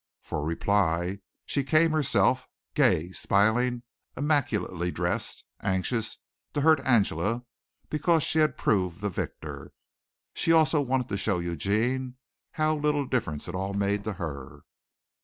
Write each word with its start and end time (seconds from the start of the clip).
For 0.23 0.43
reply 0.43 1.19
she 1.45 1.63
came 1.63 1.91
herself, 1.91 2.47
gay, 2.73 3.11
smiling, 3.11 3.83
immaculately 4.17 4.89
dressed, 4.89 5.43
anxious 5.61 6.17
to 6.55 6.61
hurt 6.61 6.79
Angela 6.79 7.43
because 7.87 8.23
she 8.23 8.39
had 8.39 8.57
proved 8.57 9.01
the 9.01 9.11
victor. 9.11 9.73
She 10.33 10.51
also 10.51 10.81
wanted 10.81 11.07
to 11.09 11.17
show 11.17 11.37
Eugene 11.37 12.15
how 12.53 12.75
little 12.77 13.05
difference 13.05 13.47
it 13.47 13.53
all 13.53 13.75
made 13.75 14.03
to 14.05 14.13
her. 14.13 14.63